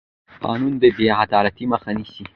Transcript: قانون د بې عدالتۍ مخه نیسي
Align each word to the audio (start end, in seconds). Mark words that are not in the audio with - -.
قانون 0.43 0.73
د 0.81 0.83
بې 0.95 1.07
عدالتۍ 1.23 1.65
مخه 1.73 1.89
نیسي 1.97 2.23